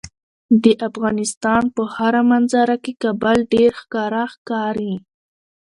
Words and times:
د 0.63 0.65
افغانستان 0.87 1.63
په 1.75 1.83
هره 1.95 2.21
منظره 2.31 2.75
کې 2.83 2.91
کابل 3.03 3.37
ډیر 3.53 3.71
ښکاره 3.81 4.23
ښکاري. 4.33 4.93